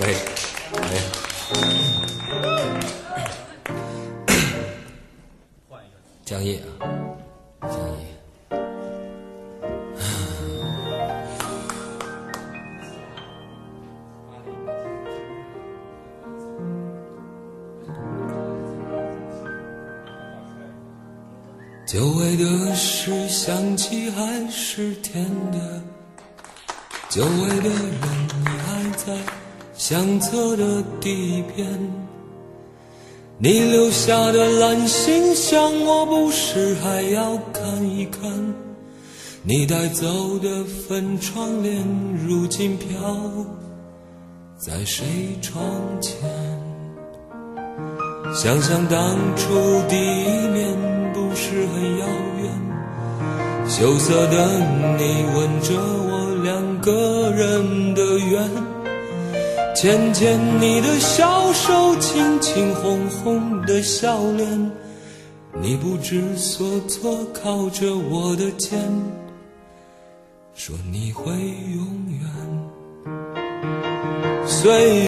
[0.00, 0.14] 喂
[0.72, 1.24] 喂。
[6.24, 6.60] 江夜
[7.60, 7.93] 江夜
[21.86, 25.82] 久违的是想起还是甜的，
[27.10, 28.00] 久违的人
[28.40, 29.12] 你还在
[29.74, 31.68] 相册的第一篇，
[33.36, 38.32] 你留下的烂信箱我不时还要看一看，
[39.42, 41.86] 你带走的粉窗帘
[42.26, 42.88] 如今飘
[44.56, 45.04] 在谁
[45.42, 45.62] 窗
[46.00, 46.16] 前？
[48.34, 51.03] 想想当初第一面，
[53.76, 54.46] 羞涩的
[54.96, 58.48] 你吻着我两个人的缘，
[59.74, 64.70] 牵牵你的小手，亲亲红红的笑脸，
[65.60, 68.78] 你不知所措靠着我的肩，
[70.54, 71.32] 说你会
[71.74, 71.84] 永
[72.20, 72.30] 远。
[74.46, 75.02] 岁